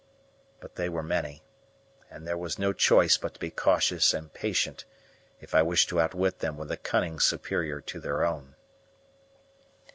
But 0.59 0.77
they 0.77 0.89
were 0.89 1.03
many, 1.03 1.43
and 2.09 2.25
there 2.27 2.35
was 2.35 2.57
no 2.57 2.73
choice 2.73 3.17
but 3.19 3.35
to 3.35 3.39
be 3.39 3.51
cautious 3.51 4.15
and 4.15 4.33
patient 4.33 4.83
if 5.39 5.53
I 5.53 5.61
wished 5.61 5.89
to 5.89 6.01
outwit 6.01 6.39
them 6.39 6.57
with 6.57 6.71
a 6.71 6.77
cunning 6.77 7.19
superior 7.19 7.81
to 7.81 7.99
their 7.99 8.25
own. 8.25 8.55